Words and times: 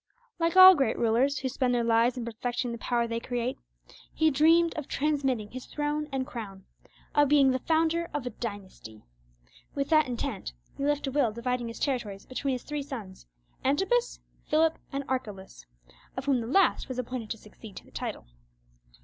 Like 0.39 0.57
all 0.57 0.73
great 0.73 0.97
rulers 0.97 1.37
who 1.37 1.47
spend 1.47 1.75
their 1.75 1.83
lives 1.83 2.17
in 2.17 2.25
perfecting 2.25 2.71
the 2.71 2.79
power 2.79 3.05
they 3.05 3.19
create, 3.19 3.59
he 4.11 4.31
dreamed 4.31 4.73
of 4.75 4.87
transmitting 4.87 5.51
his 5.51 5.67
throne 5.67 6.07
and 6.11 6.25
crown—of 6.25 7.29
being 7.29 7.51
the 7.51 7.59
founder 7.59 8.09
of 8.11 8.25
a 8.25 8.31
dynasty. 8.31 9.03
With 9.75 9.89
that 9.89 10.07
intent, 10.07 10.53
he 10.75 10.83
left 10.83 11.05
a 11.05 11.11
will 11.11 11.31
dividing 11.31 11.67
his 11.67 11.77
territories 11.77 12.25
between 12.25 12.53
his 12.53 12.63
three 12.63 12.81
sons, 12.81 13.27
Antipas, 13.63 14.19
Philip, 14.47 14.79
and 14.91 15.03
Archelaus, 15.07 15.67
of 16.17 16.25
whom 16.25 16.41
the 16.41 16.47
last 16.47 16.87
was 16.87 16.97
appointed 16.97 17.29
to 17.29 17.37
succeed 17.37 17.75
to 17.75 17.85
the 17.85 17.91
title. 17.91 18.25